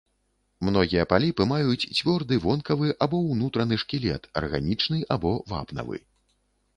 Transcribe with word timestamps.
Многія 0.67 1.03
паліпы 1.11 1.43
маюць 1.51 1.89
цвёрды 1.97 2.39
вонкавы 2.45 2.89
або 3.07 3.19
ўнутраны 3.33 3.75
шкілет, 3.83 4.23
арганічны 4.41 5.03
або 5.17 5.35
вапнавы. 5.53 5.97